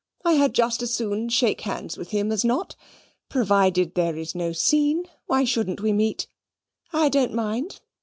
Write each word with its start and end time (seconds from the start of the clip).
"I 0.25 0.33
had 0.33 0.55
just 0.55 0.81
as 0.81 0.91
soon 0.91 1.29
shake 1.29 1.61
hands 1.61 1.95
with 1.95 2.09
him 2.09 2.31
as 2.31 2.43
not. 2.43 2.75
Provided 3.29 3.93
there 3.93 4.17
is 4.17 4.33
no 4.33 4.51
scene, 4.51 5.05
why 5.27 5.43
shouldn't 5.43 5.81
we 5.81 5.93
meet? 5.93 6.25
I 6.91 7.07
don't 7.07 7.35
mind. 7.35 7.81